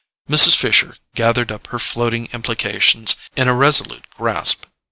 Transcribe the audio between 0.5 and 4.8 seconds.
Fisher gathered up her floating implications in a resolute grasp.